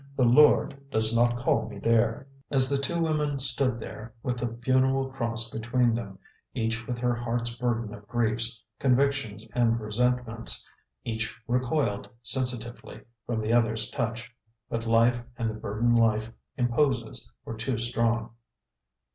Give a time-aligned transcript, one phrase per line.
[0.17, 4.47] The Lord does not call me there." As the two women stood there, with the
[4.63, 6.17] funeral cross between them,
[6.55, 10.67] each with her heart's burden of griefs, convictions and resentments,
[11.03, 14.33] each recoiled, sensitively, from the other's touch.
[14.71, 18.31] But life and the burden life imposes were too strong.